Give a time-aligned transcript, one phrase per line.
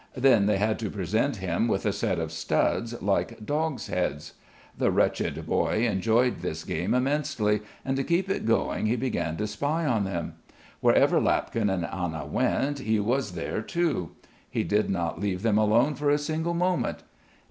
[0.17, 4.33] Then they had to present him with a set of studs like dogs' heads.
[4.75, 9.45] The wretched boy enjoyed this game immensely, and to keep it going he began to
[9.45, 10.37] spy on them.
[10.79, 14.13] Wherever Lapkin and Anna went, he was there too.
[14.49, 17.03] He did not leave them alone for a single moment.